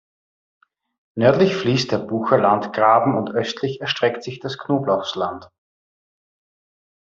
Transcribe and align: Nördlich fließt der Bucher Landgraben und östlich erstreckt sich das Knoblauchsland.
Nördlich 1.15 1.55
fließt 1.55 1.91
der 1.91 1.99
Bucher 1.99 2.39
Landgraben 2.39 3.13
und 3.15 3.29
östlich 3.29 3.81
erstreckt 3.81 4.23
sich 4.23 4.39
das 4.39 4.57
Knoblauchsland. 4.57 5.47